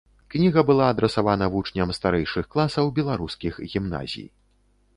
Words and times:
Кніга 0.35 0.61
была 0.69 0.85
адрасавана 0.93 1.49
вучням 1.55 1.93
старэйшых 1.99 2.49
класаў 2.55 2.91
беларускіх 2.99 3.61
гімназій. 3.75 4.27